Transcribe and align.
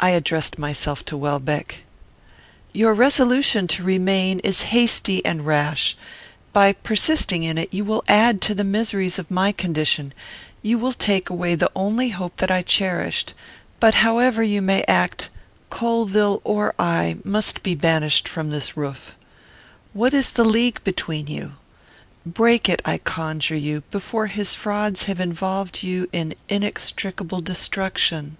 I 0.00 0.10
addressed 0.10 0.58
myself 0.58 1.04
to 1.04 1.16
Welbeck: 1.16 1.84
"Your 2.72 2.92
resolution 2.92 3.68
to 3.68 3.84
remain 3.84 4.40
is 4.40 4.62
hasty 4.72 5.24
and 5.24 5.46
rash. 5.46 5.94
By 6.52 6.72
persisting 6.72 7.44
in 7.44 7.56
it, 7.58 7.68
you 7.72 7.84
will 7.84 8.02
add 8.08 8.40
to 8.42 8.54
the 8.54 8.64
miseries 8.64 9.18
of 9.20 9.30
my 9.30 9.52
condition; 9.52 10.12
you 10.60 10.76
will 10.78 10.94
take 10.94 11.28
away 11.30 11.54
the 11.54 11.70
only 11.76 12.08
hope 12.08 12.38
that 12.38 12.50
I 12.50 12.62
cherished. 12.62 13.34
But, 13.78 13.96
however 13.96 14.42
you 14.42 14.60
may 14.60 14.82
act, 14.88 15.30
Colvill 15.70 16.40
or 16.42 16.74
I 16.78 17.18
must 17.22 17.62
be 17.62 17.74
banished 17.76 18.26
from 18.26 18.50
this 18.50 18.76
roof. 18.76 19.14
What 19.92 20.14
is 20.14 20.30
the 20.30 20.44
league 20.44 20.82
between 20.82 21.26
you? 21.28 21.52
Break 22.26 22.68
it, 22.68 22.80
I 22.84 22.98
conjure 22.98 23.54
you, 23.56 23.82
before 23.92 24.26
his 24.28 24.54
frauds 24.56 25.04
have 25.04 25.20
involved 25.20 25.82
you 25.82 26.08
in 26.10 26.34
inextricable 26.48 27.42
destruction." 27.42 28.38